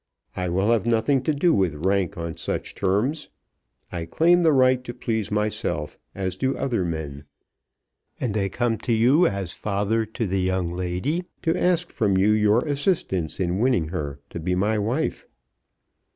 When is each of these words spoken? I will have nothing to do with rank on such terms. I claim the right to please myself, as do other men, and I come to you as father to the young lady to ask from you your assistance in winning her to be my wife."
I 0.35 0.49
will 0.49 0.71
have 0.71 0.87
nothing 0.87 1.21
to 1.25 1.31
do 1.35 1.53
with 1.53 1.75
rank 1.85 2.17
on 2.17 2.35
such 2.35 2.73
terms. 2.73 3.29
I 3.91 4.05
claim 4.05 4.41
the 4.41 4.51
right 4.51 4.83
to 4.83 4.95
please 4.95 5.29
myself, 5.29 5.95
as 6.15 6.35
do 6.35 6.57
other 6.57 6.83
men, 6.83 7.25
and 8.19 8.35
I 8.35 8.49
come 8.49 8.79
to 8.79 8.93
you 8.93 9.27
as 9.27 9.51
father 9.53 10.07
to 10.07 10.25
the 10.25 10.41
young 10.41 10.69
lady 10.69 11.25
to 11.43 11.55
ask 11.55 11.91
from 11.91 12.17
you 12.17 12.31
your 12.31 12.65
assistance 12.67 13.39
in 13.39 13.59
winning 13.59 13.89
her 13.89 14.19
to 14.31 14.39
be 14.39 14.55
my 14.55 14.79
wife." 14.79 15.27